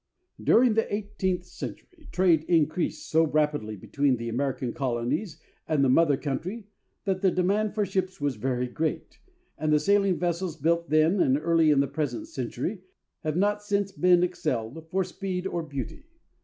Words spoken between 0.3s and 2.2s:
During the eighteenth century